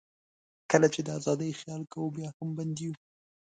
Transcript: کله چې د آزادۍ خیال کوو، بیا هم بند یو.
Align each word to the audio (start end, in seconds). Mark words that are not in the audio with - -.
کله 0.71 0.87
چې 0.93 0.99
د 1.03 1.07
آزادۍ 1.19 1.51
خیال 1.59 1.81
کوو، 1.91 2.13
بیا 2.17 2.29
هم 2.37 2.49
بند 2.57 2.75
یو. 2.83 2.93